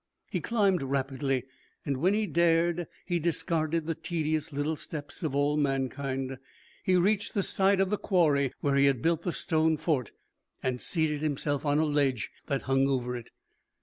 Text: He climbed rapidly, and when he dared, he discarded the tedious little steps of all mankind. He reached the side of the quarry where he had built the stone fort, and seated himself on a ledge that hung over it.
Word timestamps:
He 0.31 0.41
climbed 0.41 0.81
rapidly, 0.81 1.43
and 1.85 1.97
when 1.97 2.15
he 2.15 2.25
dared, 2.25 2.87
he 3.05 3.19
discarded 3.19 3.85
the 3.85 3.93
tedious 3.93 4.51
little 4.51 4.75
steps 4.75 5.21
of 5.21 5.35
all 5.35 5.57
mankind. 5.57 6.39
He 6.83 6.95
reached 6.95 7.35
the 7.35 7.43
side 7.43 7.79
of 7.79 7.91
the 7.91 7.99
quarry 7.99 8.51
where 8.61 8.73
he 8.77 8.85
had 8.85 9.03
built 9.03 9.21
the 9.21 9.31
stone 9.31 9.77
fort, 9.77 10.11
and 10.63 10.81
seated 10.81 11.21
himself 11.21 11.67
on 11.67 11.77
a 11.77 11.85
ledge 11.85 12.31
that 12.47 12.63
hung 12.63 12.87
over 12.87 13.15
it. 13.15 13.29